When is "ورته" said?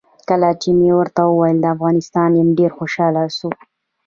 0.99-1.21